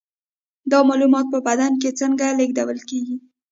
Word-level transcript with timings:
دا 0.71 0.79
معلومات 0.89 1.25
په 1.33 1.39
بدن 1.47 1.71
کې 1.81 1.97
څنګه 2.01 2.25
لیږدول 2.39 2.79
کیږي 2.89 3.17